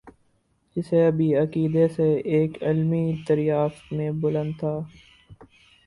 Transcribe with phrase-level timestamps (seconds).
[0.75, 4.77] جسے ابھی عقیدے سے ایک علمی دریافت میں بدلنا تھا۔